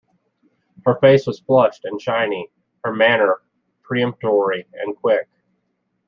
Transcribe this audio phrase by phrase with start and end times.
[0.83, 2.49] Her face was flushed and shiny,
[2.83, 3.39] her manner
[3.83, 5.27] peremptory and quick.